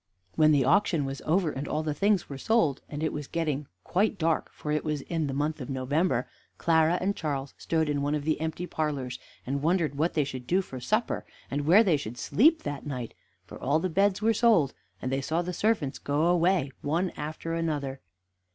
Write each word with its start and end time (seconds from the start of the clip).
When 0.35 0.51
the 0.51 0.65
auction 0.65 1.05
was 1.05 1.21
over 1.27 1.51
and 1.51 1.67
all 1.67 1.83
the 1.83 1.93
things 1.93 2.27
were 2.27 2.39
sold, 2.39 2.81
and 2.89 3.03
it 3.03 3.13
was 3.13 3.27
getting 3.27 3.67
quite 3.83 4.17
dark 4.17 4.51
(for 4.51 4.71
it 4.71 4.83
was 4.83 5.01
in 5.01 5.27
the 5.27 5.31
month 5.35 5.61
of 5.61 5.69
November), 5.69 6.27
Clara 6.57 6.97
and 6.99 7.15
Charles 7.15 7.53
stood 7.59 7.87
in 7.87 8.01
one 8.01 8.15
of 8.15 8.23
the 8.23 8.41
empty 8.41 8.65
parlors, 8.65 9.19
and 9.45 9.61
wondered 9.61 9.93
what 9.93 10.15
they 10.15 10.23
should 10.23 10.47
do 10.47 10.63
for 10.63 10.79
supper, 10.79 11.23
and 11.51 11.67
where 11.67 11.83
they 11.83 11.97
should 11.97 12.17
sleep 12.17 12.63
that 12.63 12.83
night; 12.87 13.13
for 13.45 13.59
all 13.61 13.77
the 13.77 13.89
beds 13.89 14.23
were 14.23 14.33
sold, 14.33 14.73
and 15.03 15.11
they 15.11 15.21
saw 15.21 15.43
the 15.43 15.53
servants 15.53 15.99
go 15.99 16.25
away 16.25 16.71
one 16.81 17.11
after 17.11 17.53
another. 17.53 18.01